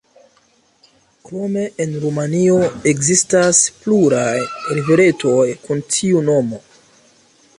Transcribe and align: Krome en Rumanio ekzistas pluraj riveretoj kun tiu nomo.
Krome 1.29 1.65
en 1.85 1.91
Rumanio 2.05 2.55
ekzistas 2.93 3.61
pluraj 3.83 4.33
riveretoj 4.79 5.47
kun 5.67 5.87
tiu 5.97 6.25
nomo. 6.31 6.65